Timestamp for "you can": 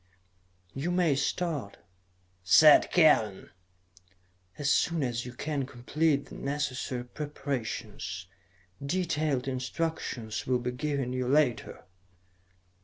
5.27-5.67